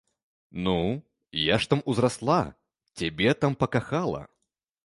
Ну, 0.63 0.77
я 1.43 1.55
ж 1.65 1.69
там 1.73 1.85
узрасла, 1.93 2.39
цябе 3.03 3.29
там 3.45 3.53
пакахала. 3.65 4.27